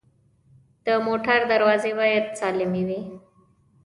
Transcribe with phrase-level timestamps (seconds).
[0.85, 3.01] د موټر دروازې باید سالمې وي.